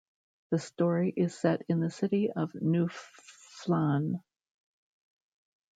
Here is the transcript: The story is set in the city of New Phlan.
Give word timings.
The 0.49 0.57
story 0.57 1.13
is 1.15 1.37
set 1.37 1.61
in 1.69 1.79
the 1.79 1.91
city 1.91 2.31
of 2.31 2.55
New 2.55 2.87
Phlan. 2.89 4.19